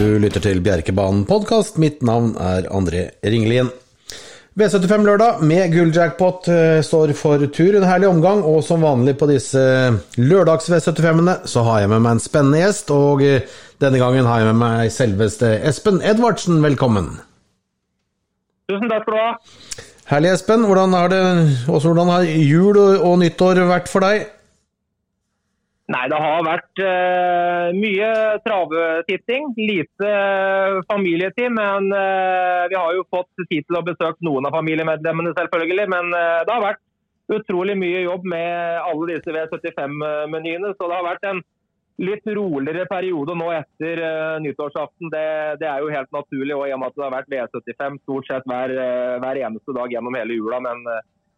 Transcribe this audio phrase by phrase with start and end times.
[0.00, 1.74] Du lytter til Bjerkebanen podkast.
[1.76, 3.68] Mitt navn er André Ringelien.
[4.56, 7.76] V75 lørdag med gulljackpot eh, står for tur.
[7.76, 9.60] En herlig omgang, og som vanlig på disse
[10.16, 13.44] lørdags-V75-ene så har jeg med meg en spennende gjest, og eh,
[13.84, 16.62] denne gangen har jeg med meg selveste Espen Edvardsen.
[16.64, 17.18] Velkommen.
[18.72, 19.30] Tusen takk skal du ha.
[20.14, 20.64] Herlig, Espen.
[20.70, 21.24] Hvordan har, det,
[21.68, 24.30] hvordan har jul og nyttår vært for deg?
[25.90, 28.10] Nei, det har vært uh, mye
[28.44, 29.48] travetitting.
[29.58, 31.50] Lite uh, familietid.
[31.56, 35.88] Men uh, vi har jo fått tid til å besøke noen av familiemedlemmene, selvfølgelig.
[35.90, 36.84] Men det har vært
[37.30, 40.76] utrolig mye jobb med alle disse V75-menyene.
[40.76, 41.42] Så det har vært en
[42.00, 44.00] litt roligere periode nå etter
[44.46, 45.10] nyttårsaften.
[45.12, 45.26] Det,
[45.60, 48.30] det, er jo helt naturlig, og i og med at det har vært V75 stort
[48.30, 48.72] sett hver,
[49.20, 50.62] hver eneste dag gjennom hele jula.
[50.64, 50.86] men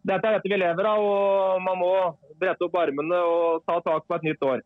[0.03, 1.95] dette er dette vi lever av, og man må
[2.41, 4.63] brette opp armene og ta tak på et nytt år.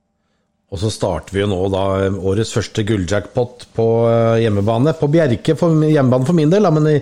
[0.67, 4.97] Og så starter vi jo nå da årets første gulljackpot på eh, hjemmebane.
[4.99, 6.97] På Bjerke, for, hjemmebane for min del, da, men i,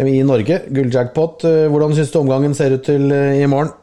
[0.00, 0.62] i Norge.
[0.72, 1.44] Gulljackpot.
[1.44, 3.74] Eh, hvordan syns du omgangen ser ut til eh, i morgen?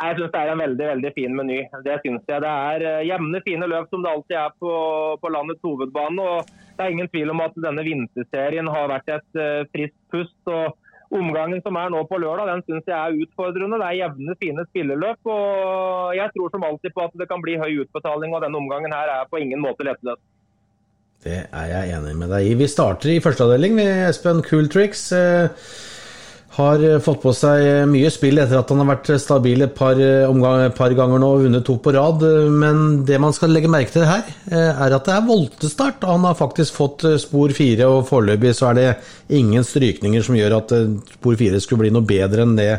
[0.00, 1.60] Jeg syns det er en veldig veldig fin meny.
[1.84, 2.40] Det synes jeg.
[2.40, 4.74] Det er jevne, fine løp som det alltid er på,
[5.20, 6.24] på, landets hovedbane.
[6.24, 9.42] og Det er ingen tvil om at denne vinterserien har vært et
[9.74, 10.38] friskt pust.
[10.48, 10.79] og
[11.10, 13.78] omgangen som er nå på lørdag, den syns jeg er utfordrende.
[13.82, 15.20] Det er jevne, fine spilleløp.
[15.26, 18.94] og Jeg tror som alltid på at det kan bli høy utbetaling, og denne omgangen
[18.94, 20.22] her er på ingen måte lettløst.
[21.20, 22.56] Det er jeg enig med deg i.
[22.56, 25.10] Vi starter i første avdeling med Espen Cool Tricks.
[25.12, 25.50] Eh,
[26.60, 29.74] har eh, fått på seg eh, mye spill etter at han har vært stabil et
[29.76, 32.24] par, eh, omgang, par ganger nå og vunnet to på rad.
[32.52, 36.06] Men det man skal legge merke til her, er at det er voltestart.
[36.08, 38.88] Han har faktisk fått spor fire, og foreløpig så er det
[39.40, 40.74] ingen strykninger som gjør at
[41.16, 42.72] spor fire skulle bli noe bedre enn det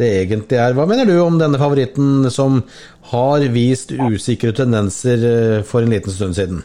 [0.00, 0.72] det egentlig er.
[0.72, 2.62] Hva mener du om denne favoritten som
[3.10, 6.62] har vist usikre tendenser for en liten stund siden?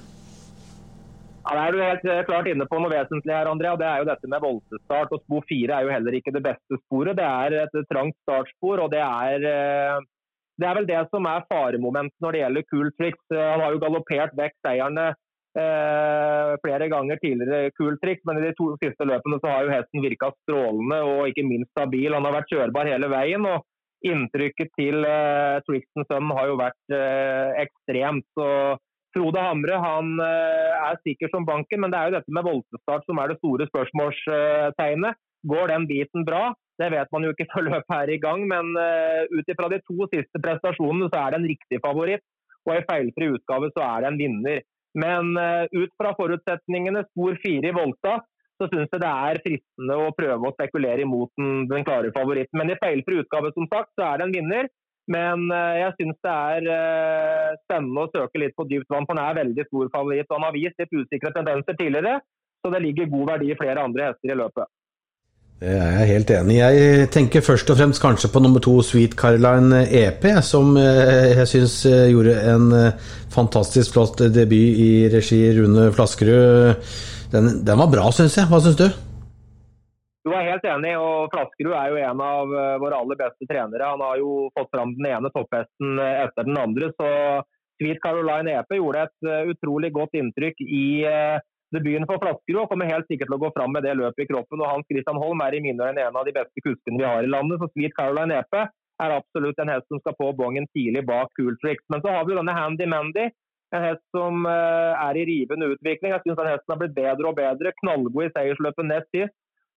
[1.47, 3.77] Ja, Det er du helt eh, klart inne på noe vesentlig her, Andrea.
[3.79, 5.13] Det er jo dette med voltestart.
[5.15, 7.15] og Spor fire er jo heller ikke det beste sporet.
[7.15, 8.83] Det er et trangt startspor.
[8.83, 10.01] og det er, eh,
[10.59, 13.23] det er vel det som er faremomentet når det gjelder Cool Tricks.
[13.31, 15.05] Eh, han har jo galoppert vekk seierne
[15.55, 19.71] eh, flere ganger tidligere, Cool Tricks, men i de to siste løpene så har jo
[19.71, 22.11] hesten virka strålende og ikke minst stabil.
[22.11, 23.47] Han har vært kjørbar hele veien.
[23.47, 23.63] og
[24.05, 28.27] Inntrykket til eh, Trixton sønn har jo vært eh, ekstremt.
[28.37, 28.75] så
[29.17, 33.07] Frode Hamre han eh, er sikker som banken, men det er jo dette med voltestart
[33.09, 35.17] som er det store spørsmålstegnet.
[35.47, 36.51] Går den biten bra?
[36.77, 39.79] Det vet man jo ikke før løpet er i gang, men uh, ut ifra de
[39.87, 42.25] to siste prestasjonene så er det en riktig favoritt.
[42.67, 44.65] Og i feilfri utgave så er det en vinner.
[44.97, 48.19] Men uh, ut fra forutsetningene, spor fire i Volta,
[48.57, 52.57] så syns jeg det er fristende å prøve å spekulere imot den, den klare favoritten.
[52.61, 54.69] Men i feilfri utgave, som sagt, så er det en vinner.
[55.11, 59.15] Men eh, jeg syns det er eh, spennende å søke litt på dypt vann, for
[59.15, 60.33] han er veldig stor favoritt.
[60.33, 62.17] Han har vist litt usikre tendenser tidligere,
[62.59, 64.67] så det ligger god verdi i flere andre hester i løpet.
[65.57, 66.59] Det er jeg helt enig i.
[66.61, 71.49] Jeg tenker først og fremst kanskje på nummer to Sweet Caroline EP, som eh, jeg
[71.55, 72.69] syns gjorde en
[73.33, 76.83] fantastisk flott debut i regi Rune Flaskerud.
[77.31, 78.51] Den, den var bra, syns jeg.
[78.51, 78.89] Hva syns du?
[80.27, 83.91] Du er helt enig, og Flaskerud er jo en av eh, våre aller beste trenere.
[83.93, 86.89] Han har jo fått fram den ene topphesten eh, etter den andre.
[86.97, 87.11] så
[87.79, 90.87] Sweet Caroline Epe gjorde et eh, utrolig godt inntrykk i
[91.71, 94.27] debuten for Flaskerud og kommer helt sikkert til å gå fram med det løpet i
[94.33, 94.59] kroppen.
[94.59, 97.23] og Hans Christian Holm er i mine øyne en av de beste kuskene vi har
[97.23, 97.63] i landet.
[97.63, 101.55] så Sweet Caroline Epe er absolutt en hest som skal på bongen tidlig bak Cool
[101.63, 101.87] Tricks.
[101.87, 103.29] Men så har vi denne Handy Mandy.
[103.75, 106.15] En hest som er i rivende utvikling.
[106.15, 107.75] Jeg syns hesten har blitt bedre og bedre.
[107.79, 109.35] Knallgod i seiersløpet nest sist.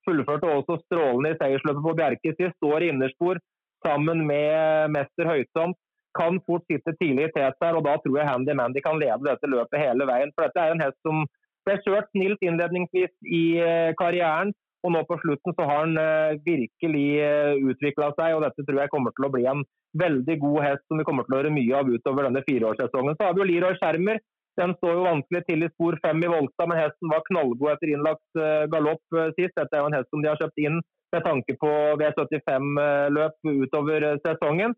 [0.09, 2.57] Fullførte også strålende i seiersløpet på Bjerke sist.
[2.59, 3.41] Står i innerspor
[3.87, 5.77] sammen med mester Høysom.
[6.19, 9.23] Kan fort sitte tidlig i tet her, og da tror jeg Handy Mandy kan lede
[9.29, 10.33] dette løpet hele veien.
[10.35, 11.23] For dette er en hest som
[11.69, 14.51] ble kjørt snilt innledningsvis i eh, karrieren.
[14.81, 18.79] Og nå på slutten så har han uh, virkelig eh, utvikla seg, og dette tror
[18.81, 19.61] jeg kommer til å bli en
[20.01, 23.19] veldig god hest som vi kommer til å høre mye av utover denne fireårssesongen.
[23.19, 24.23] Så har vi jo Leroy Skjermer,
[24.61, 27.95] den står jo vanskelig til i spor fem i Volta, men hesten var knallgod etter
[27.95, 29.57] innlagt eh, galopp eh, sist.
[29.57, 30.79] Dette er jo en hest som de har kjøpt inn
[31.11, 31.73] med tanke på
[32.03, 34.77] V75-løp utover eh, sesongen.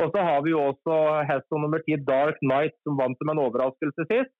[0.00, 0.94] Og så har vi jo også
[1.28, 4.32] hest nummer ti, Dark Night, som vant som en overraskelse sist.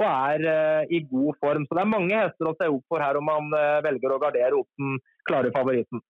[0.00, 1.66] Og er i god form.
[1.68, 3.50] Så det er mange hester å se opp for her om man
[3.84, 4.96] velger å gardere opp den
[5.28, 6.00] klare favoritten.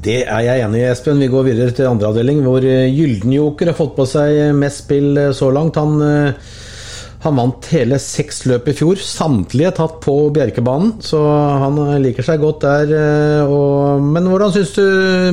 [0.00, 1.20] Det er jeg enig i, Espen.
[1.20, 5.52] Vi går videre til andre avdeling, hvor Gyldenjoker har fått på seg mest spill så
[5.52, 5.76] langt.
[5.76, 6.00] Han
[7.26, 11.20] han vant hele seks løp i fjor, samtlige tatt på Bjerkebanen, så
[11.64, 12.94] han liker seg godt der.
[12.94, 14.84] Eh, og, men hvordan syns du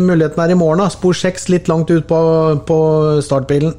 [0.04, 0.84] muligheten er i morgen?
[0.84, 0.90] da?
[0.94, 2.19] Spor seks litt langt ut på,
[2.68, 2.80] på
[3.25, 3.75] startbilen?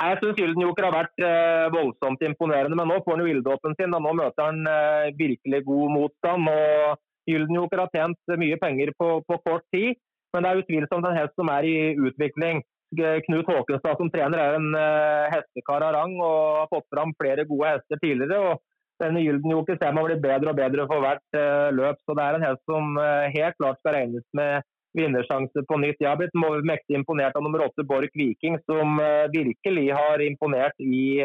[0.00, 3.92] Jeg syns Gyldenjoker har vært eh, voldsomt imponerende, men nå får han jo ilddåpen sin.
[3.96, 6.48] og Nå møter han eh, virkelig god motstand.
[6.48, 9.98] og Gyldenjoker har tjent mye penger på, på, kort tid,
[10.32, 12.62] men det er utvilsomt en hest som er i utvikling.
[12.96, 17.46] Knut Håkenstad som trener er en uh, hestekar av rang og har fått fram flere
[17.46, 18.38] gode hester tidligere.
[18.40, 18.66] og
[19.00, 22.00] denne Gyldenjoker ser man blir bedre og bedre for hvert uh, løp.
[22.04, 24.66] Så det er en hest som uh, helt klart skal regnes med
[24.98, 26.02] vinnersjanse på nytt.
[26.02, 26.34] Jeg har blitt
[26.66, 28.98] mektig imponert av nummer åtte Borch Viking, som
[29.30, 31.22] virkelig har imponert i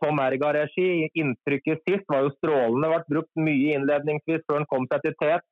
[0.00, 1.10] Tom Erga-regi.
[1.20, 2.88] Inntrykket sist var jo strålende.
[2.94, 5.44] Vært brukt mye innledningsvis før han kom seg til tet.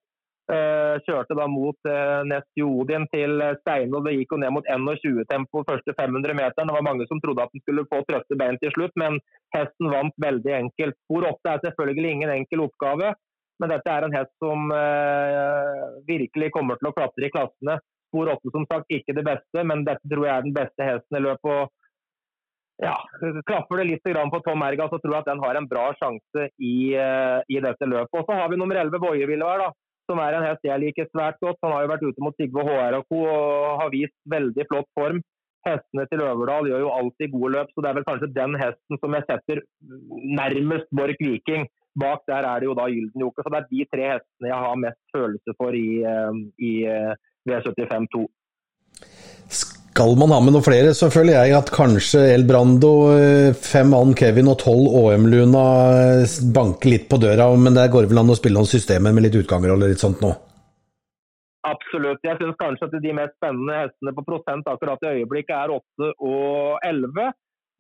[0.44, 5.62] Uh, kjørte da mot uh, Nestjodin til Steine, og det gikk jo ned mot 21-tempo
[5.64, 6.69] første 500 meteren.
[6.69, 9.17] Det var mange som trodde at den skulle få trøtte bein til slutt, men
[9.56, 10.99] hesten vant veldig enkelt.
[11.06, 13.14] Spor åtte er selvfølgelig ingen enkel oppgave,
[13.62, 14.69] men dette er en hest som
[16.05, 17.79] virkelig kommer til å klatre i klassene.
[18.11, 21.20] Spor åtte som sagt ikke det beste, men dette tror jeg er den beste hesten
[21.20, 21.55] i løpet.
[21.55, 22.99] Og ja,
[23.49, 26.50] Klapper det litt på Tom Erga, så tror jeg at den har en bra sjanse
[26.58, 28.19] i, i dette løpet.
[28.19, 29.70] Og så har vi nummer 11 Boje da
[30.10, 31.60] som er en hest jeg liker svært godt.
[31.64, 33.22] Han har jo vært ute mot Sigve HR og co.
[33.28, 35.22] og har vist veldig flott form.
[35.64, 39.00] Hestene til Øverdal gjør jo alltid gode løp, så det er vel kanskje den hesten
[39.00, 39.62] som jeg setter
[40.40, 41.64] nærmest Borch Viking.
[42.00, 43.44] Bak der er det jo da Gyldenjoker.
[43.44, 47.14] Så det er de tre hestene jeg har mest følelse for i, eh, i eh,
[47.48, 48.24] V75 2.
[49.94, 53.93] Skal man ha med noen flere, så føler jeg at kanskje El Brando, eh, fem
[53.94, 55.61] mann Kevin og tolv OM-Luna
[55.99, 57.46] eh, banker litt på døra.
[57.55, 60.19] Men der går vel an å spille noen systemer med litt utganger og litt sånt
[60.25, 60.32] nå?
[61.70, 62.19] Absolutt.
[62.26, 66.11] Jeg syns kanskje at de mest spennende hestene på prosent akkurat i øyeblikket er 8
[66.26, 67.31] og 11.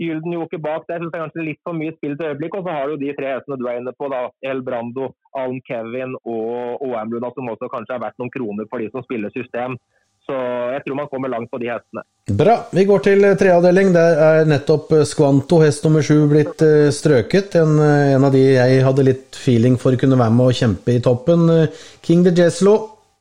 [0.04, 2.54] Gyldenjoker bak der syns jeg kanskje litt for mye spill til øyeblikk.
[2.60, 4.22] Og så har du de tre hestene du er inne på, da.
[4.52, 5.10] El Brando,
[5.42, 9.34] Alm Kevin og OM-Luna, som også kanskje er verdt noen kroner for de som spiller
[9.34, 9.74] system.
[10.24, 10.36] Så
[10.72, 12.04] jeg tror man kommer langt på de hestene.
[12.38, 12.54] Bra.
[12.72, 13.92] Vi går til eh, treavdeling.
[13.96, 17.58] Der er nettopp Skvanto, hest nummer sju, blitt eh, strøket.
[17.60, 21.04] En, en, av de jeg hadde litt feeling for kunne være med å kjempe i
[21.04, 21.44] toppen.
[22.06, 22.78] King de Jeslo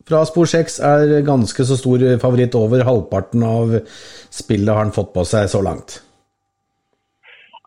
[0.08, 2.56] fra spor seks er ganske så stor favoritt.
[2.60, 3.78] Over halvparten av
[4.32, 6.00] spillet har han fått på seg så langt.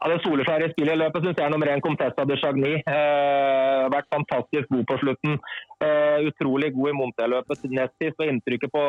[0.06, 2.74] Ja, Det soleskjære spillet i løpet syns jeg er nummer én Contessa de Chagny.
[2.78, 5.38] Eh, vært fantastisk god på slutten.
[5.82, 7.64] Eh, utrolig god i Monté-løpet.
[7.72, 8.84] Nest sist og inntrykket på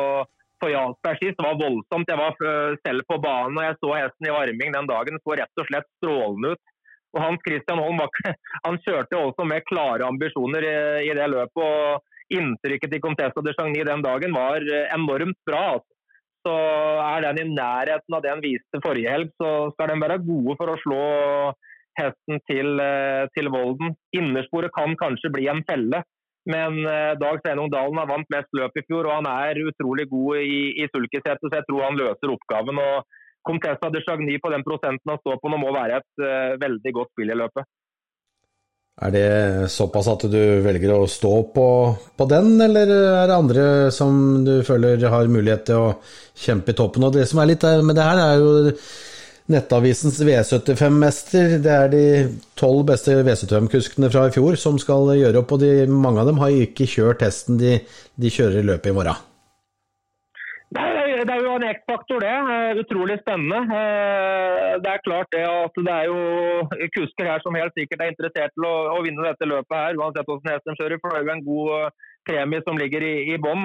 [0.60, 2.10] på Jarlsberg sist var voldsomt.
[2.10, 5.20] Jeg var eh, selv på banen og jeg så hesten i varming den dagen.
[5.22, 6.74] Så rett og slett strålende ut.
[7.16, 8.02] Og Hans Christian Holm
[8.66, 10.78] han kjørte også med klare ambisjoner i,
[11.08, 11.62] i det løpet.
[11.64, 15.62] og Inntrykket til Contessa de Chagny den dagen var eh, enormt bra.
[15.78, 15.94] Altså.
[16.46, 16.54] Så
[17.02, 20.54] er den i nærheten av det han viste forrige helg, så skal den være gode
[20.60, 21.00] for å slå
[21.98, 23.96] hesten til, eh, til Volden.
[24.16, 26.04] Innersporet kan kanskje bli en felle.
[26.48, 30.08] Men eh, Dag Sveinung Dalen har vant mest løp i fjor, og han er utrolig
[30.10, 32.80] god i, i sulkesetet, så jeg tror han løser oppgaven.
[32.80, 33.16] og
[33.48, 36.92] Contessa de Chagny på den prosenten han står på nå, må være et uh, veldig
[36.96, 37.68] godt spill i løpet.
[38.98, 39.28] Er det
[39.70, 41.66] såpass at du velger å stå på,
[42.18, 45.92] på, den, eller er det andre som du føler har mulighet til å
[46.34, 47.06] kjempe i toppen?
[47.06, 48.74] Og det som er litt med det her, er jo
[49.48, 51.54] Nettavisens V75-mester.
[51.64, 52.04] Det er de
[52.60, 56.40] tolv beste V75-kuskene fra i fjor som skal gjøre opp, og de, mange av dem
[56.42, 57.78] har ikke kjørt testen de,
[58.20, 59.24] de kjører i løpet i morgen.
[60.68, 62.34] Det er, jo en X-faktor, det.
[62.82, 63.62] Utrolig spennende.
[63.72, 68.12] Eh, det er klart det at det er jo kusker her som helt sikkert er
[68.12, 71.00] interessert til å, å vinne dette løpet her, uansett hvordan hesten kjører.
[71.00, 71.96] For det er jo en god
[72.28, 73.64] premie som ligger i, i bånn.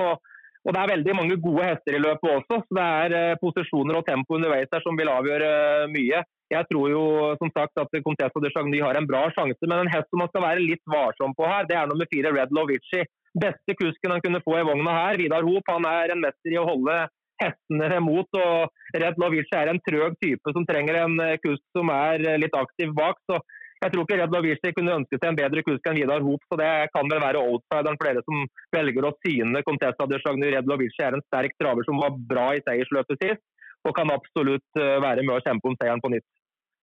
[0.71, 4.05] Det er veldig mange gode hester i løpet også, så det er eh, posisjoner og
[4.07, 6.21] tempo underveis her som vil avgjøre eh, mye.
[6.53, 7.01] Jeg tror jo
[7.41, 10.31] som sagt at Contessa de Chagny har en bra sjanse, men en hest som man
[10.31, 13.01] skal være litt varsom på her, det er nummer fire Red Lovici.
[13.33, 16.61] Beste kusken han kunne få i vogna her, Vidar Hoop, han er en mester i
[16.61, 16.95] å holde
[17.41, 18.39] hestene imot.
[18.39, 22.55] og Red Lovici er en trøg type som trenger en eh, kusk som er litt
[22.55, 23.19] aktiv bak.
[23.27, 23.41] så
[23.83, 26.57] jeg tror ikke Red Lovici kunne ønske seg en bedre kusk enn Vidar Hoop, så
[26.59, 30.51] det kan vel være outsideren for dere som velger å syne Contessa de Chagny.
[30.53, 33.43] Red Lovici er en sterk traver som var bra i seiersløpet sist,
[33.83, 36.27] og kan absolutt eh, være med å kjempe om seieren på nytt.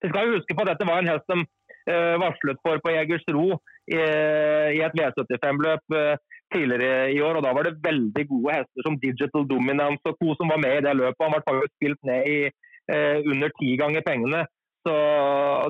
[0.05, 3.43] Vi skal huske på at dette var en hest som uh, varslet for på Jegersro
[3.93, 3.99] i,
[4.81, 7.37] et V75-løp uh, tidligere i år.
[7.37, 10.33] og Da var det veldig gode hester som Digital Dominance og co.
[10.39, 11.21] som var med i det løpet.
[11.21, 12.39] Han ble spilt ned i
[13.29, 14.41] under ti ganger pengene.
[14.87, 14.95] Så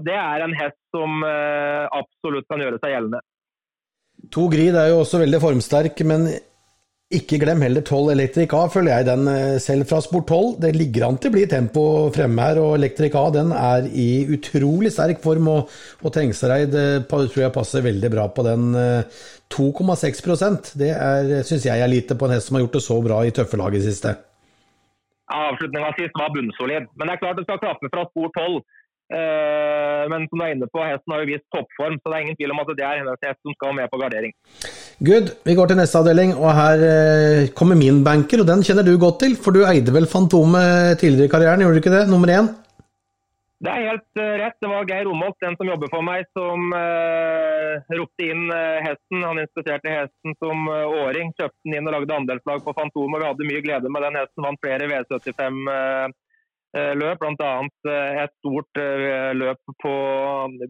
[0.06, 3.24] det er en hest som eh, absolutt kan gjøre seg gjeldende.
[4.30, 6.28] To Grid er jo også veldig formsterk, men
[7.10, 10.52] ikke glem heller 12 Electric A, følger jeg den eh, selv fra Sport 12.
[10.62, 14.08] Det ligger an til å bli tempo fremme her, og Electric A den er i
[14.30, 15.50] utrolig sterk form.
[15.50, 18.70] Og, og Trengsereid eh, tror jeg passer veldig bra på den.
[19.50, 20.92] 2,6% det
[21.48, 23.58] syns jeg er lite på en hest som har gjort det så bra i tøffe
[23.58, 24.14] lag i siste.
[25.30, 26.86] Avslutninga sist var bunnsolid.
[26.94, 28.62] Men det er klart det skal klaffe fra spor 12.
[29.10, 32.24] Uh, men som du er inne på, hesten har jo vist toppform, så det er
[32.28, 34.34] ingen tvil om at det er hennes hest som skal med på gardering.
[35.02, 35.32] Good.
[35.48, 38.94] Vi går til neste avdeling, og her uh, kommer min banker, og den kjenner du
[39.02, 39.34] godt til.
[39.34, 42.04] For du eide vel Fantomet tidligere i karrieren, gjorde du ikke det?
[42.10, 42.52] Nummer én?
[43.60, 44.56] Det er helt uh, rett.
[44.62, 46.70] Det var Geir Romholt, den som jobber for meg, som
[47.90, 48.46] ropte inn
[48.86, 49.26] hesten.
[49.26, 53.20] Han inspiserte hesten som åring, kjøpte den inn og lagde andelslag på Fantomet.
[53.20, 56.08] Vi hadde mye glede med den hesten, vant flere V75 Eh,
[56.72, 57.52] løp, bl.a.
[57.90, 59.94] Eh, et stort eh, løp på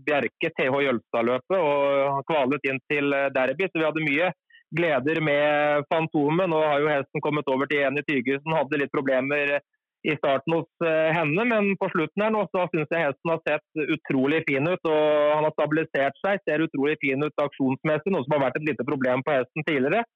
[0.07, 3.69] Bjerke, TH Jølstad-løpet, og kvalet inn til derby.
[3.69, 4.31] Så vi hadde mye
[4.77, 6.49] gleder med Fantomet.
[6.49, 9.59] Nå har jo hesten kommet over til Eni Tygesen, hadde litt problemer
[10.01, 13.83] i starten hos henne, men på slutten her nå så syns jeg hesten har sett
[13.99, 14.81] utrolig fin ut.
[14.89, 15.03] og
[15.35, 18.87] Han har stabilisert seg, ser utrolig fin ut aksjonsmessig, noe som har vært et lite
[18.89, 20.07] problem på hesten tidligere.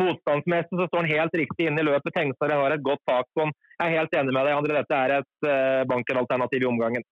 [0.00, 2.14] Motstandsmessig så står han helt riktig inn i løpet.
[2.16, 3.54] Tengsar har et godt tak på han.
[3.76, 4.76] Jeg er helt enig med deg, André.
[4.80, 7.06] Dette er et uh, bankeralternativ i omgangen.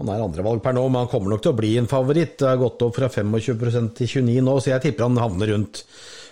[0.00, 2.38] Han er andrevalg per nå, men han kommer nok til å bli en favoritt.
[2.40, 5.84] Det har gått opp fra 25% til 29 nå, så jeg tipper han havner rundt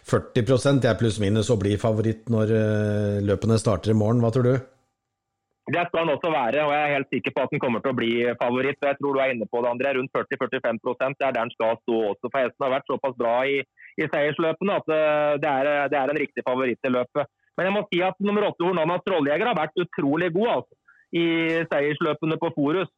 [0.09, 4.25] 40% jeg pluss minus og blir favoritt når uh, løpene starter i morgen.
[4.25, 4.55] Hva tror du?
[5.69, 7.93] Det skal han også være, og jeg er helt sikker på at han kommer til
[7.93, 8.79] å bli favoritt.
[8.89, 9.91] Jeg tror du er inne på det, André.
[9.99, 10.79] Rundt 40-45
[11.19, 12.31] Det er der han skal stå også.
[12.31, 13.59] For hesten har vært såpass bra i,
[14.01, 17.29] i seiersløpene at eh, det er, det er, en riktig favoritt i løpet.
[17.59, 20.79] Men jeg må si at nummer åtte Hornanas Trolljeger har vært utrolig god altså,
[21.13, 21.27] i
[21.75, 22.89] seiersløpene på Forus.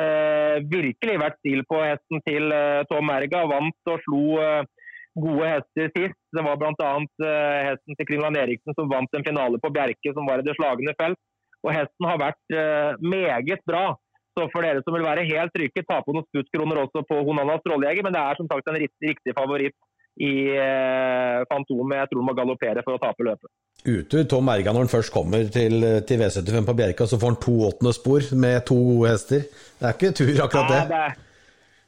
[0.00, 3.44] Eh, virkelig vært stil på hesten til eh, Tom Erga.
[3.52, 4.88] Vant og slo eh,
[5.20, 6.18] gode hester sist.
[6.32, 6.90] Det var bl.a.
[7.04, 10.56] Eh, hesten til Kringland Eriksen som vant en finale på Bjerke, som var i det
[10.56, 11.20] slagende felt.
[11.64, 13.86] Og hesten har vært uh, meget bra.
[14.34, 17.62] Så for dere som vil være helt trygge, ta på noen skuttkroner også på Honanas
[17.64, 18.04] Trolljeger.
[18.06, 19.76] Men det er som sagt en riktig, riktig favoritt
[20.22, 22.00] i uh, Fantomet.
[22.02, 23.50] Jeg tror han må galoppere for å tape løpet.
[23.84, 27.42] Ute Tom Erga når han først kommer til, til V75 på Bjerka, så får han
[27.42, 29.44] to åttende spor med to gode hester.
[29.80, 30.78] Det er ikke tur, akkurat det.
[30.78, 31.18] Nei, det er,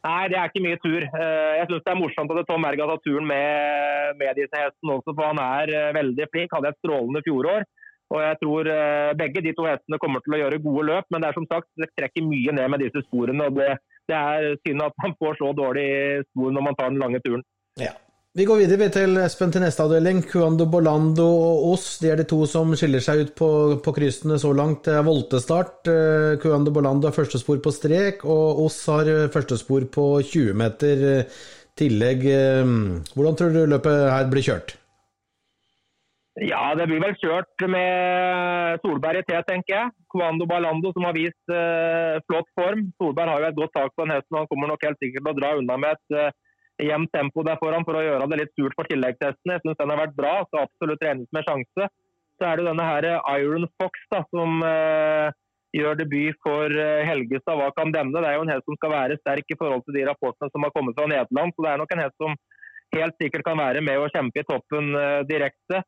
[0.08, 1.06] nei, det er ikke mye tur.
[1.06, 4.98] Eh, jeg syns det er morsomt at Tom Erga tar turen med, med disse hestene
[4.98, 6.58] også, for han er veldig flink.
[6.58, 7.66] Hadde et strålende fjorår.
[8.14, 11.22] Og jeg tror eh, begge de to hestene kommer til å gjøre gode løp, men
[11.22, 13.48] det er som sagt, det trekker mye ned med disse sporene.
[13.48, 15.88] og Det, det er synd at man får så dårlig
[16.30, 17.42] spor når man tar den lange turen.
[17.82, 17.96] Ja.
[18.36, 20.20] Vi går videre til Espen til neste avdeling.
[20.28, 24.36] Cuando Bolando og Oss de er de to som skiller seg ut på, på kryssene
[24.38, 24.84] så langt.
[24.84, 25.88] Det er voltestart.
[26.44, 30.52] Cuando eh, Bolando har første spor på strek, og Oss har første spor på 20
[30.62, 31.06] meter
[31.80, 32.26] tillegg.
[32.28, 32.74] Eh,
[33.16, 34.76] hvordan tror du løpet her blir kjørt?
[36.36, 39.92] Ja, det blir vel kjørt med Solberg i T, tenker jeg.
[40.12, 42.90] Kvando Balando som har vist uh, flott form.
[43.00, 44.36] Solberg har jo et godt tak på den hesten.
[44.36, 46.28] Han kommer nok helt sikkert til å dra unna med et uh,
[46.84, 49.56] jevnt tempo der foran for å gjøre det litt surt for tilleggstestene.
[49.56, 51.88] Jeg syns den har vært bra, så absolutt regnes med sjanse.
[52.36, 55.32] Så er det denne her Iron Fox da, som uh,
[55.72, 56.68] gjør debut for
[57.08, 57.56] Helgestad.
[57.56, 58.12] Hva kan denne?
[58.12, 60.68] Det er jo en hest som skal være sterk i forhold til de rapportene som
[60.68, 61.56] har kommet fra Nederland.
[61.56, 62.36] Så det er nok en hest som
[62.92, 64.92] helt sikkert kan være med og kjempe i toppen
[65.28, 65.80] direkte.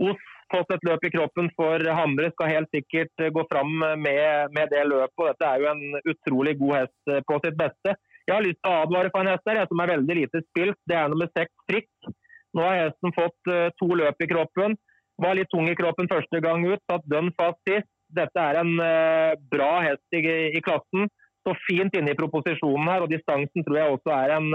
[0.00, 0.22] Os
[0.52, 4.66] fått et løp i kroppen for Hamre, skal helt sikkert eh, gå fram med, med,
[4.72, 5.18] det løpet.
[5.18, 7.96] og Dette er jo en utrolig god hest eh, på sitt beste.
[8.28, 10.78] Jeg har lyst til å advare for en hest her, som er veldig lite spilt.
[10.88, 11.90] Det er nummer seks Frikk.
[12.52, 14.76] Nå har hesten fått to løp i kroppen.
[15.24, 17.88] Var litt tung i kroppen første gang ut, satt dønn fast sist.
[18.12, 18.76] Dette er en
[19.50, 20.20] bra hest i,
[20.52, 21.08] i, klassen.
[21.42, 24.48] Så fint inne i proposisjonen her, og distansen tror jeg også er en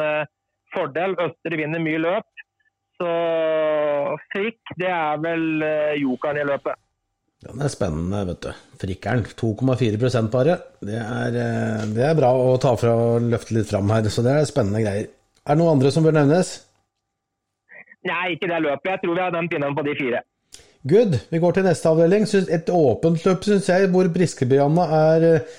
[0.76, 1.18] fordel.
[1.26, 2.46] Øster vinner mye løp.
[2.98, 3.14] Så
[4.34, 6.80] Frikk, det er vel uh, jokeren i løpet.
[7.48, 8.50] Den er spennende, vet du.
[8.82, 10.56] Frikkeren, 2,4 bare.
[10.82, 14.24] Det er, eh, det er, bra å ta fra og løfte litt fram her, så
[14.26, 15.12] det er spennende greier.
[15.46, 16.56] Er det noen andre som bør nevnes?
[18.10, 18.90] Nei, ikke det løpet.
[18.90, 20.24] Jeg tror vi har den pinnen på de fire.
[20.90, 21.20] Good.
[21.30, 22.26] Vi går til neste avdeling.
[22.58, 25.56] Et åpent løp, syns jeg, hvor Briskebyanna er uh,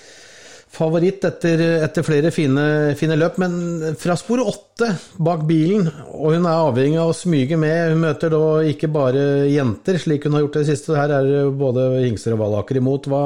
[0.69, 2.65] favoritt etter, etter flere fine,
[2.99, 3.39] fine, løp.
[3.41, 7.93] Men fra spor åtte bak bilen, og hun er avhengig av å smyge med.
[7.93, 10.95] Hun møter da ikke bare jenter, slik hun har gjort det siste.
[10.97, 13.09] Her er både hingster og valaker imot.
[13.11, 13.23] Hva,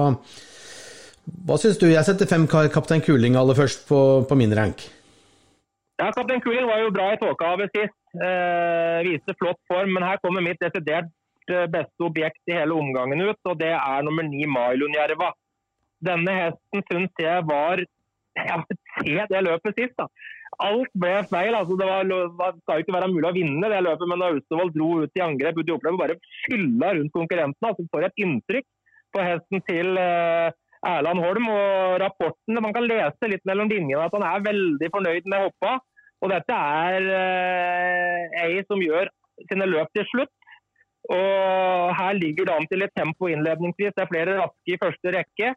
[1.47, 1.89] hva syns du?
[1.91, 4.87] Jeg setter fem Kaptein Kuling aller først på, på min rank.
[6.01, 7.99] Ja, Kaptein Kuling var jo bra i tåkehavet sist.
[8.13, 9.93] Eh, viste flott form.
[9.93, 11.11] Men her kommer mitt desidert
[11.51, 15.33] eh, beste objekt i hele omgangen ut, og det er nummer ni Mailunjerva.
[16.03, 17.83] Denne hesten syns jeg var
[18.33, 18.63] ja,
[19.03, 20.07] Se det løpet sist, da.
[20.61, 21.55] Alt ble feil.
[21.57, 24.31] altså Det var, var, skal jo ikke være mulig å vinne det løpet, men da
[24.33, 27.71] Austevoll dro ut i angrep ut i oppløpet, bare fylla rundt konkurrentene.
[27.71, 28.67] altså For et inntrykk
[29.13, 30.49] på hesten til uh,
[30.89, 31.49] Erland Holm.
[31.53, 35.79] og rapporten, Man kan lese litt mellom linjene at han er veldig fornøyd med hoppa.
[36.23, 39.11] Og dette er uh, ei som gjør
[39.49, 40.33] sine løp til slutt.
[41.11, 43.95] Og Her ligger det an til et tempo innledningsvis.
[43.95, 45.53] Det er flere raske i første rekke.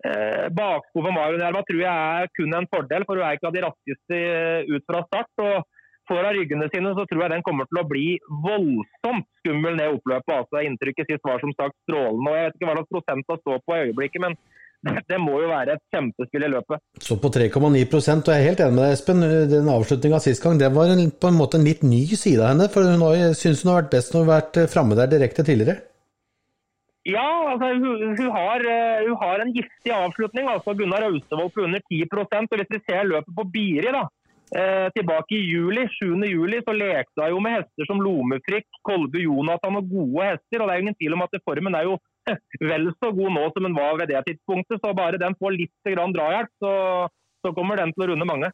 [0.00, 3.50] Eh, baksko for Marion Hjelma tror jeg er kun en fordel, for hun er ikke
[3.50, 5.32] av de raskeste eh, ut fra start.
[5.44, 5.68] og
[6.10, 8.06] får hun ryggene sine, så tror jeg den kommer til å bli
[8.46, 10.32] voldsomt skummel ned oppløpet.
[10.40, 12.30] Altså, inntrykket sist var som sagt strålende.
[12.30, 14.34] og Jeg vet ikke hva slags prosent hun står på i øyeblikket, men
[15.12, 16.82] det må jo være et kjempespill i løpet.
[17.04, 19.26] Så på 3,9% og jeg er helt enig med deg, Espen.
[19.52, 22.54] Den avslutninga sist gang, det var en, på en måte en litt ny side av
[22.54, 22.70] henne.
[22.72, 25.46] For hun syns hun har vært best når hun har vært eh, framme der direkte
[25.46, 25.89] tidligere.
[27.08, 30.48] Ja, altså, hun, hun, har, eh, hun, har, en giftig avslutning.
[30.48, 34.04] altså Gunnar Austevoll på under 10 og Hvis vi ser løpet på Biri, da,
[34.52, 36.28] eh, tilbake i juli, 7.
[36.28, 40.60] juli, så lekte hun jo med hester som Lomefrikk, Kolbu Jonathan og gode hester.
[40.60, 41.96] og Det er ingen tvil om at formen er jo
[42.72, 44.80] vel så god nå som den var ved det tidspunktet.
[44.84, 46.72] Så bare den får litt drahjelp, så,
[47.40, 48.52] så kommer den til å runde mange.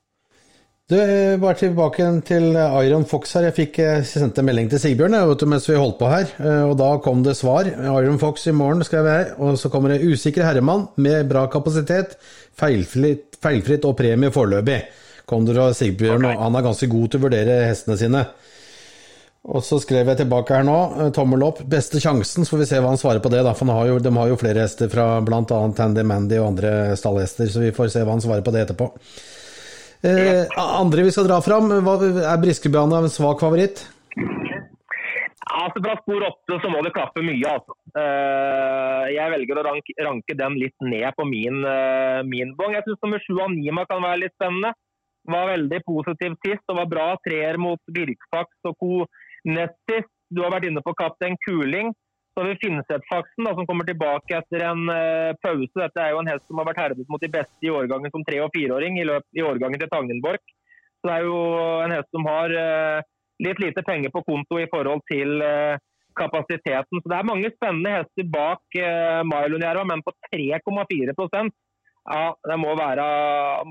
[0.86, 0.94] Du,
[1.42, 3.48] Bare tilbake til Iron Fox her.
[3.48, 6.28] Jeg fikk sendt sendte en melding til Sigbjørn vet du, mens vi holdt på her,
[6.68, 7.66] og da kom det svar.
[7.66, 9.32] Iron Fox i morgen, skrev jeg.
[9.42, 12.14] Og så kommer det usikker herremann med bra kapasitet,
[12.54, 14.78] feilfritt, feilfritt og premie foreløpig.
[15.26, 16.38] Kom dere og Sigbjørn, okay.
[16.38, 18.20] og han er ganske god til å vurdere hestene sine.
[19.46, 22.68] Og så skrev jeg tilbake her nå, eh, tommel opp, beste sjansen, så får vi
[22.70, 23.42] se hva han svarer på det.
[23.42, 25.42] da, for har jo, De har jo flere hester fra bl.a.
[25.74, 28.92] Tandy Mandy og andre stallhester, så vi får se hva han svarer på det etterpå.
[30.06, 33.82] Eh, andre vi skal dra fram, er Briskebane en svak favoritt?
[35.56, 37.48] Altså Fra spor åtte så må det klappe mye.
[37.48, 37.74] altså.
[37.96, 42.74] Eh, jeg velger å ranke, den litt ned på min, uh, min bong.
[42.76, 44.74] Jeg syns nummer sju Anima kan være litt spennende.
[45.26, 49.06] Var veldig positiv sist og var bra treer mot Birkfaks og co.
[49.48, 51.94] Nest sist, du har vært inne på kaptein Kuling.
[52.36, 55.72] Så har vi Finnsetfaksen som kommer tilbake etter en uh, pause.
[55.72, 58.24] Dette er jo en hest som har vært herdet mot de beste i årgangen som
[58.28, 60.42] tre- og fireåring i, i årgangen til Tangenborg.
[61.00, 61.38] Så det er jo
[61.86, 63.00] en hest som har uh,
[63.40, 65.80] litt lite penger på konto i forhold til uh,
[66.20, 67.00] kapasiteten.
[67.00, 71.56] Så det er mange spennende hester bak uh, Mailundjerva, men på 3,4%
[72.06, 73.06] ja, det må være,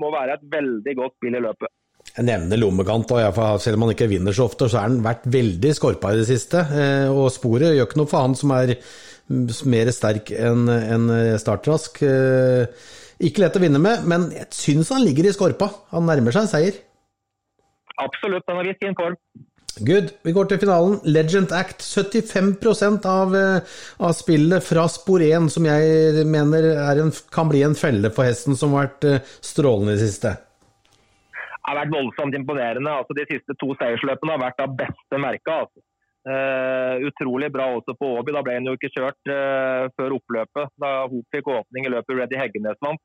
[0.02, 1.70] må være et veldig godt spill i løpet.
[2.16, 5.26] Jeg nevner lommekant, og selv om han ikke vinner så ofte, så har han vært
[5.28, 6.62] veldig skorpa i det siste.
[6.72, 8.72] Eh, og sporet gjør ikke noe for han som er
[9.68, 11.10] mer sterk enn en
[11.42, 12.00] startrask.
[12.06, 12.86] Eh,
[13.26, 15.68] ikke lett å vinne med, men jeg syns han ligger i skorpa.
[15.92, 16.78] Han nærmer seg en seier.
[18.00, 19.20] Absolutt, han har vist sin form.
[19.84, 20.14] Good.
[20.24, 20.96] Vi går til finalen.
[21.04, 21.84] Legend Act.
[21.84, 27.76] 75 av, eh, av spillet fra spor 1, som jeg mener en, kan bli en
[27.76, 30.38] felle for hesten, som har vært strålende i det siste
[31.66, 32.92] har vært voldsomt imponerende.
[32.92, 35.58] Altså, de siste to seiersløpene har vært av beste merke.
[35.64, 35.82] Altså.
[36.26, 38.32] Uh, utrolig bra også på Åby.
[38.34, 40.72] Da ble han jo ikke kjørt uh, før oppløpet.
[40.82, 43.02] Da Hop fikk åpning i løpet Reddy Heggenes vant.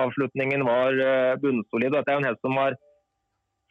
[0.00, 1.92] Avslutningen var uh, bunnsolid.
[1.92, 2.78] Dette er jo en hest som har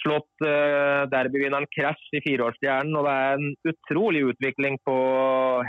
[0.01, 2.93] slått uh, derbyvinneren Crash i fireårsstjernen.
[2.97, 4.97] Og det er en utrolig utvikling på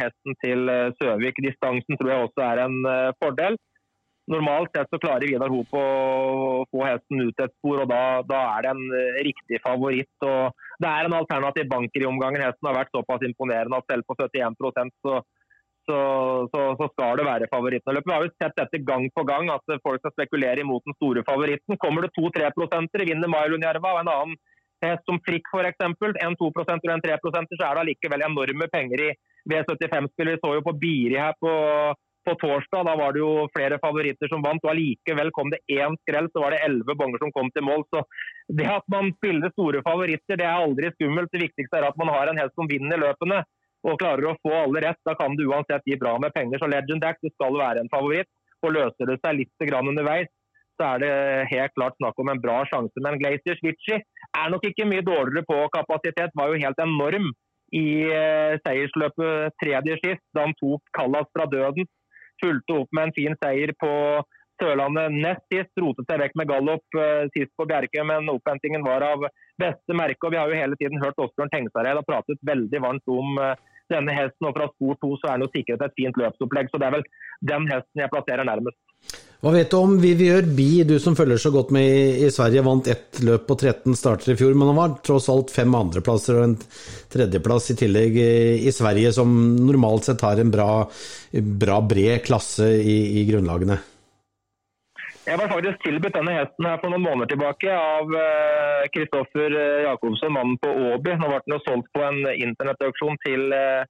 [0.00, 1.40] hesten til Søvik.
[1.44, 2.80] Distansen tror jeg også er en
[3.20, 3.56] fordel
[4.30, 5.84] normalt sett så klarer Vidar Hop å
[6.70, 10.12] få hesten ut et spor, og da, da, er det en eh, riktig favoritt.
[10.26, 12.44] og Det er en alternativ banker i omgangen.
[12.44, 14.60] Hesten har vært såpass imponerende at selv på 71
[15.02, 15.18] så,
[15.88, 15.98] så,
[16.52, 17.98] så, så skal det være favoritten.
[17.98, 21.26] Vi har jo sett dette gang på gang, at folk skal spekulere imot den store
[21.26, 21.80] favoritten.
[21.82, 24.40] Kommer det to-tre prosenter, vinner Mailunjerva og en annen
[24.82, 29.04] hest som Frikk f.eks., en 2% og en 3% så er det allikevel enorme penger
[29.04, 29.10] i
[29.50, 30.32] V75-spill.
[30.32, 31.52] Vi så jo på Biri her på
[32.26, 32.84] på torsdag.
[32.88, 36.44] Da var det jo flere favoritter som vant, og allikevel kom det én skrell, så
[36.44, 37.86] var det elleve bonger som kom til mål.
[37.92, 38.04] Så
[38.60, 41.32] det at man spiller store favoritter, det er aldri skummelt.
[41.32, 43.42] Det viktigste er at man har en hest som vinner løpene
[43.82, 45.00] og klarer å få alle rett.
[45.08, 46.62] Da kan det uansett gi bra med penger.
[46.62, 48.30] Så Legend Act skal være en favoritt.
[48.62, 50.28] Og løser det seg litt underveis,
[50.78, 51.14] så er det
[51.50, 53.02] helt klart snakk om en bra sjanse.
[53.02, 56.30] Men Glacier Switchy er nok ikke mye dårligere på kapasitet.
[56.38, 57.32] Var jo helt enorm
[57.72, 61.88] i eh, seiersløpet tredje skift da han tok Callas fra døden
[62.42, 63.92] fulgte opp med en fin seier på
[64.60, 65.72] Sørlandet nest sist.
[65.80, 69.26] Rotet seg vekk med gallop uh, sist på Bjerke, men opphentingen var av
[69.60, 70.26] beste merke.
[70.26, 73.54] og Vi har jo hele tiden hørt Åsbjørn Tengsareid har pratet veldig varmt om uh,
[73.92, 74.48] denne hesten.
[74.48, 76.96] og Fra spor to så er den jo sikret et fint løpsopplegg, så det er
[76.98, 77.06] vel
[77.52, 78.80] den hesten jeg plasserer nærmest.
[79.42, 82.62] Hva vet du om Viviør Bi, du som følger så godt med i, i Sverige,
[82.62, 86.38] vant ett løp på 13 starter i fjor, men han var tross alt fem andreplasser
[86.38, 86.54] og en
[87.10, 89.32] tredjeplass i tillegg i, Sverige, som
[89.66, 90.68] normalt sett har en bra,
[91.64, 93.80] bra bred klasse i, i, grunnlagene?
[95.22, 98.08] Jeg var faktisk tilbudt denne hesten her for noen måneder tilbake av
[98.90, 101.12] Kristoffer uh, Jacobsen, mannen på Åby.
[101.20, 103.84] Nå ble den jo solgt på en internettauksjon til uh,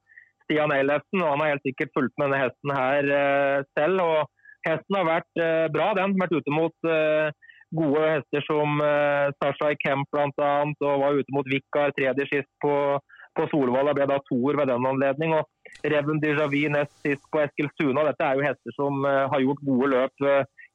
[0.44, 3.08] Stian Eilefsen, og han har helt sikkert fulgt med denne hesten her
[3.78, 4.04] selv.
[4.04, 5.42] og Hesten har vært
[5.72, 6.18] bra, den.
[6.20, 6.90] Vært ute mot
[7.72, 8.82] gode hester som
[9.40, 10.50] Sasha Kemp bl.a.
[10.68, 12.74] Og var ute mot Vikar tredje sist på
[13.32, 15.32] på Solvalla ble da toer ved den anledning.
[15.38, 18.04] og Reven Dijavi nest sist på Eskilstuna.
[18.10, 20.26] Dette er jo hester som har gjort gode løp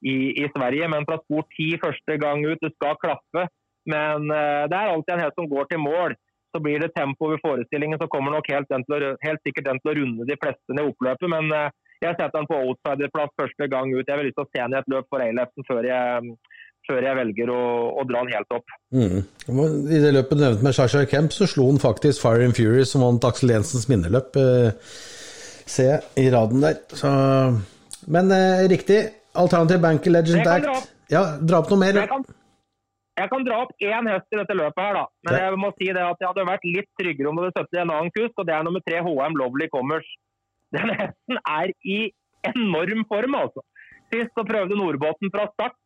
[0.04, 2.62] i, i, Sverige, men fra spor ti første gang ut.
[2.62, 3.48] Det skal klaffe.
[3.88, 6.18] Men uh, det er alltid en hest som går til mål.
[6.56, 9.92] Så blir det tempo ved forestillingen, så kommer nok helt, å, helt sikkert den til
[9.92, 11.28] å runde de fleste ned oppløpet.
[11.30, 11.52] Men
[12.02, 14.08] jeg setter den på outsiderplass første gang ut.
[14.08, 16.38] Jeg vil lyst til å se den i et løp for Eilefsen før jeg
[16.88, 17.62] før jeg velger å,
[18.00, 18.76] å dra den helt opp.
[18.96, 19.20] Mm.
[19.92, 22.86] I det løpet du nevnte med Shasha Kemp, så slo han faktisk Fire and Fury,
[22.88, 24.94] som vant Aksel Jensens minneløp, eh,
[25.68, 26.80] ser i raden der.
[26.96, 27.12] Så,
[28.14, 29.02] men eh, riktig.
[29.44, 30.68] Alternativ Banker Legend Act.
[30.68, 30.78] Dra
[31.14, 32.02] ja, dra opp noe mer.
[32.02, 32.26] Jeg kan,
[33.18, 35.06] jeg kan dra opp én hest i dette løpet her, da.
[35.26, 35.42] Men det.
[35.46, 37.96] jeg må si det at jeg hadde vært litt tryggere om det hadde støttet en
[37.96, 40.12] annen kurs, og det er nummer tre HM Lovely Commerce.
[40.76, 42.00] Den hesten er i
[42.52, 43.64] enorm form, altså.
[44.12, 45.80] Sist så prøvde Nordbotten fra start.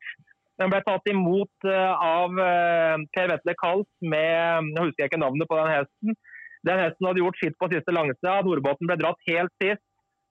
[0.62, 5.50] Den ble tatt imot eh, av eh, Per Vetle Kals med Jeg husker ikke navnet
[5.50, 6.18] på den hesten.
[6.68, 8.42] Den hesten hadde gjort sitt på siste langsida.
[8.46, 9.82] Nordbotten ble dratt helt sist.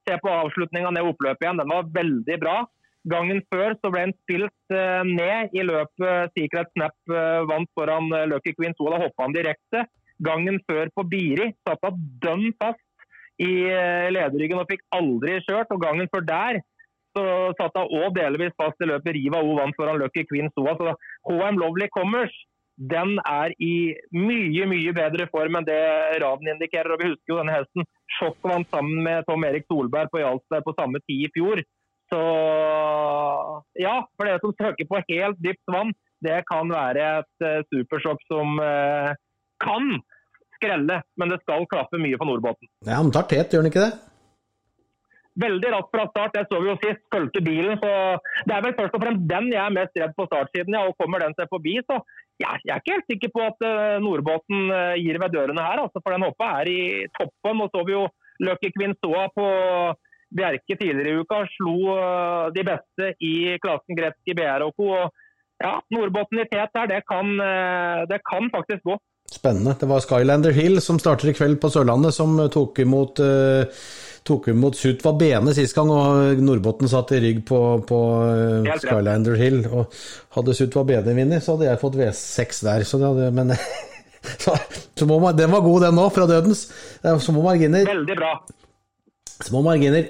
[0.07, 1.59] Se på avslutninga ned oppløpet igjen.
[1.59, 2.61] Den var veldig bra.
[3.09, 7.15] Gangen før så ble han spilt eh, ned i løpet Secret Snap
[7.49, 8.91] vant foran Lucky Queen 2.
[8.93, 9.87] Da hoppa han direkte.
[10.21, 12.85] Gangen før på Biri satt han dønn fast
[13.41, 13.65] i
[14.13, 15.73] lederryggen og fikk aldri kjørt.
[15.73, 16.61] Og gangen før der
[17.17, 17.25] så
[17.59, 19.17] satt hun òg delvis fast i løpet.
[19.17, 20.77] Riva O vant foran Lucky Queen Soa.
[20.77, 20.93] Så
[21.31, 22.37] HM Lovely Commerce
[22.81, 25.81] den er i mye mye bedre form enn det
[26.23, 26.95] raden indikerer.
[26.95, 27.85] og Vi husker jo denne hesten
[28.17, 31.61] Sjokk vant sammen med Tom Erik Solberg på Jarlsberg på samme tid i fjor.
[32.11, 32.21] Så
[33.79, 35.93] ja, for dere som søker på helt dypt vann,
[36.25, 39.15] det kan være et uh, supersjokk som uh,
[39.63, 39.97] kan
[40.59, 41.01] skrelle.
[41.17, 42.71] Men det skal klaffe mye på Nordbåten.
[42.87, 43.93] Ja, Han tar tet, gjør han ikke det?
[45.41, 47.05] Veldig raskt fra start, Jeg så vi jo sist.
[47.15, 47.79] Fulgte bilen.
[47.81, 47.93] så
[48.45, 50.77] Det er vel først og fremst den jeg er mest redd på startsiden.
[50.77, 52.03] Ja, og Kommer den seg forbi, så
[52.43, 55.87] jeg, jeg er ikke helt sikker på at uh, Nordbåten gir ved dørene her.
[55.87, 56.81] Altså, for den hoppa er i
[57.17, 57.63] toppen.
[57.63, 58.05] Nå så vi jo
[58.43, 59.47] Lucky Quinsoa på
[60.37, 61.43] Bjerke tidligere i uka.
[61.57, 64.85] Slo uh, de beste i klassen Gretzky BROK.
[64.87, 67.35] Og ja, Nordbotten i tet her, det kan,
[68.09, 68.95] det kan faktisk gå.
[69.29, 69.75] Spennende.
[69.77, 73.21] Det var Skylander Hill som starter i kveld på Sørlandet, som tok imot
[74.27, 78.01] tok imot Sutva Bene sist gang, og Nordbotten satt i rygg på, på
[78.83, 79.63] Skylander Hill.
[79.69, 79.93] Og
[80.37, 82.87] hadde Sutva Bene vunnet, så hadde jeg fått V6 der.
[82.87, 83.55] Så det hadde, men
[84.45, 84.57] så,
[84.99, 86.67] så man, den var god, den òg, fra dødens.
[87.03, 87.87] Det er små marginer.
[87.89, 88.35] Veldig bra.
[89.47, 90.09] Små marginer.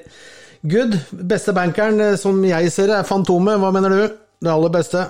[0.62, 0.99] Good.
[1.31, 3.59] Beste bankeren, eh, som jeg ser det, er Fantomet.
[3.62, 4.16] Hva mener du?
[4.40, 5.09] Det aller beste?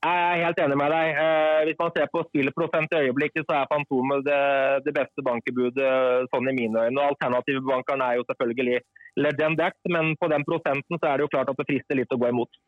[0.00, 1.18] Jeg er helt enig med deg.
[1.22, 4.40] Eh, hvis man ser på spillprosent i øyeblikket, så er Fantomet det,
[4.86, 5.90] det, beste bankebudet
[6.32, 7.08] sånn i mine øyne.
[7.12, 8.78] Alternativbankeren er jo selvfølgelig
[9.20, 12.16] Legend Act, men på den prosenten så er det jo klart at det frister litt
[12.16, 12.62] å gå imot.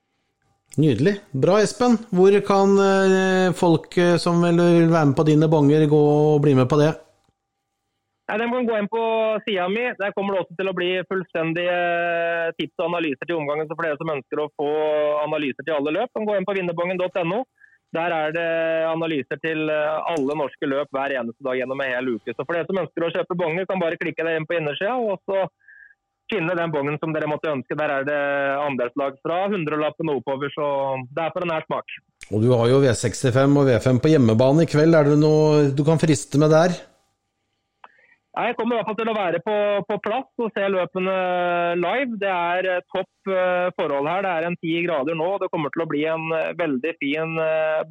[0.77, 1.19] Nydelig.
[1.33, 1.97] Bra, Espen.
[2.13, 4.61] Hvor kan eh, folk eh, som vil
[4.93, 6.93] være med på dine bonger, gå og bli med på det?
[8.33, 9.01] Nei, Den kan gå inn på
[9.45, 9.83] sida mi.
[9.99, 11.81] Der kommer det også til å bli fullstendige
[12.57, 13.67] tips og analyser til omgangen.
[13.69, 14.69] Så flere som ønsker å få
[15.21, 17.43] analyser til alle løp, kan gå inn på vinnerbongen.no.
[17.93, 18.53] Der er det
[18.89, 22.33] analyser til alle norske løp hver eneste dag gjennom en hel uke.
[22.33, 24.95] Så for dere som ønsker å kjøpe bonger, kan bare klikke deg inn på innersida.
[24.97, 25.43] Og så
[26.33, 27.77] finne den bongen som dere måtte ønske.
[27.77, 28.23] Der er det
[28.63, 30.71] andelslag fra 100-lappen og oppover, så
[31.13, 31.99] det er for enhver smak.
[32.33, 34.97] Og du har jo V65 og V5 på hjemmebane i kveld.
[34.97, 36.79] Er det noe du kan friste med der?
[38.33, 41.15] Jeg kommer i hvert fall til å være på, på, plass og se løpene
[41.77, 42.15] live.
[42.21, 44.25] Det er eh, topp uh, forhold her.
[44.25, 45.27] Det er en ti grader nå.
[45.43, 47.35] Det kommer til å bli en uh, veldig fin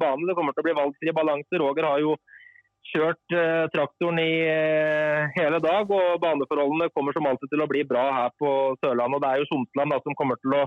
[0.00, 0.26] bane.
[0.26, 1.60] Det kommer til å bli valgfri balanse.
[1.62, 2.16] Roger har jo
[2.90, 3.34] kjørt
[3.70, 4.32] traktoren i
[5.36, 8.50] hele dag, og baneforholdene kommer som alltid til å bli bra her på
[8.82, 9.22] Sørlandet.
[9.22, 10.64] Det er jo Somsland som kommer til å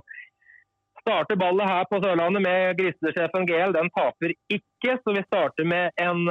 [1.02, 3.76] starte ballet her på Sørlandet med Grislesjefen GL.
[3.76, 6.24] Den taper ikke, så vi starter med en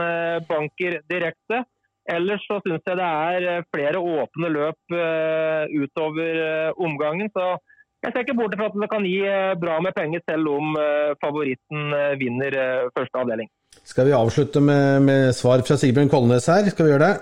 [0.48, 1.60] banker direkte.
[2.10, 7.30] Ellers så syns jeg det er eh, flere åpne løp uh, utover uh, omgangen.
[7.32, 7.54] Så
[8.04, 9.20] jeg ser ikke bort fra at det kan gi
[9.56, 10.74] bra med penger, selv om
[11.24, 12.52] favoritten vinner
[12.92, 13.48] første avdeling.
[13.80, 16.68] Skal vi avslutte med, med svar fra Sigbjørn Kolnes her?
[16.68, 17.14] Skal vi gjøre det?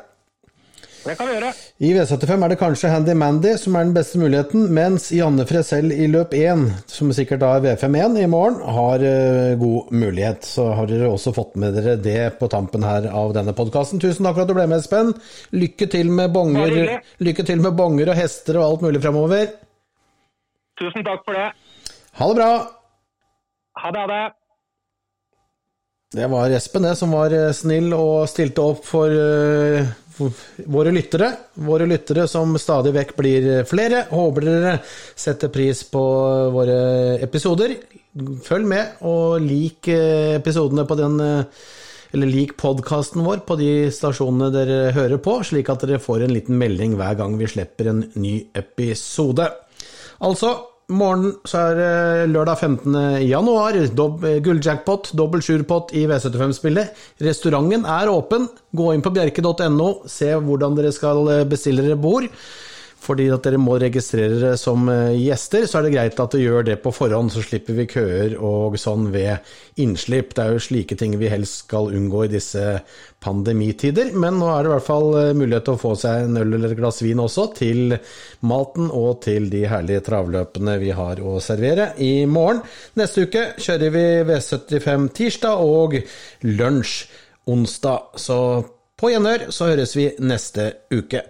[1.03, 1.49] Det kan vi gjøre.
[1.83, 5.91] I V75 er det kanskje Handy Mandy som er den beste muligheten, mens Janne Fresell
[5.91, 10.47] i løp 1, som sikkert da er V51 i morgen, har uh, god mulighet.
[10.47, 14.03] Så har dere også fått med dere det på tampen her av denne podkasten.
[14.03, 15.11] Tusen takk for at du ble med, Espen.
[15.57, 19.51] Lykke til med bonger, lykke til med bonger og hester og alt mulig fremover.
[20.79, 21.51] Tusen takk for det.
[22.21, 22.53] Ha det bra.
[23.83, 24.23] Ha det, ha det.
[26.12, 30.27] Det var Espen, det, som var eh, snill og stilte opp for uh,
[30.68, 31.31] våre lyttere.
[31.64, 34.05] Våre lyttere som stadig vekk blir flere.
[34.11, 36.03] Håper dere setter pris på
[36.53, 36.77] våre
[37.25, 37.79] episoder.
[38.44, 41.16] Følg med, og lik eh, episodene på den
[42.12, 46.35] eller lik podkasten vår på de stasjonene dere hører på, slik at dere får en
[46.37, 49.46] liten melding hver gang vi slipper en ny episode.
[50.20, 50.53] Altså,
[50.94, 52.96] morgen så er det lørdag 15.
[53.26, 53.78] januar.
[54.44, 56.98] Gulljackpot, dobbel sjurpott i V75-spillet.
[57.24, 58.48] Restauranten er åpen.
[58.76, 62.28] Gå inn på bjerke.no, se hvordan dere skal bestille dere bord
[63.03, 66.45] fordi at dere må registrere dere som eh, gjester, så er det greit at dere
[66.45, 69.43] gjør det på forhånd, så slipper vi køer og sånn ved
[69.83, 70.35] innslipp.
[70.37, 72.62] Det er jo slike ting vi helst skal unngå i disse
[73.23, 76.43] pandemitider, men nå er det i hvert fall eh, mulighet til å få seg en
[76.45, 77.97] øl eller et glass vin også, til
[78.47, 82.62] maten og til de herlige travløpene vi har å servere i morgen.
[83.01, 85.99] Neste uke kjører vi V75 tirsdag og
[86.47, 86.97] lunsj
[87.51, 88.38] onsdag, så
[89.03, 91.25] på gjenhør så høres vi neste uke.